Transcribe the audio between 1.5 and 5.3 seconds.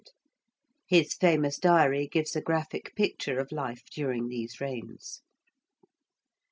diary gives a graphic picture of life during these reigns.